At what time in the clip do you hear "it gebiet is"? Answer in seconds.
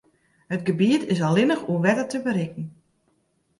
0.55-1.21